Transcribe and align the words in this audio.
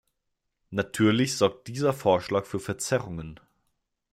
Natürlich 0.71 1.37
sorgt 1.37 1.67
dieser 1.67 1.93
Vorschlag 1.93 2.45
für 2.47 2.59
Verzerrungen. 2.59 3.39